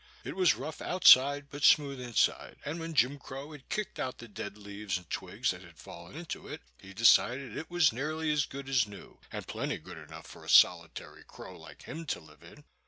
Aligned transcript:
It 0.23 0.35
was 0.35 0.55
rough 0.55 0.81
outside, 0.81 1.51
but 1.51 1.63
smooth 1.63 2.01
inside, 2.01 2.55
and 2.65 2.79
when 2.79 2.95
Jim 2.95 3.19
Crow 3.19 3.51
had 3.51 3.69
kicked 3.69 3.99
out 3.99 4.17
the 4.17 4.27
dead 4.27 4.57
leaves 4.57 4.97
and 4.97 5.07
twigs 5.11 5.51
that 5.51 5.61
had 5.61 5.77
fallen 5.77 6.15
into 6.15 6.47
it, 6.47 6.63
he 6.79 6.91
decided 6.91 7.55
it 7.55 7.69
was 7.69 7.93
nearly 7.93 8.31
as 8.31 8.47
good 8.47 8.67
as 8.67 8.87
new, 8.87 9.19
and 9.31 9.45
plenty 9.45 9.77
good 9.77 9.99
enough 9.99 10.25
for 10.25 10.43
a 10.43 10.49
solitary 10.49 11.23
crow 11.23 11.55
like 11.55 11.83
him 11.83 12.07
to 12.07 12.19
live 12.19 12.41
in. 12.41 12.63